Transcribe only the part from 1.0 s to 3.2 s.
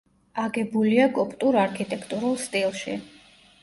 კოპტურ არქიტექტურულ სტილში.